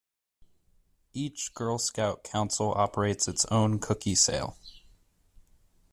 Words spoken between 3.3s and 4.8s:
own cookie sale.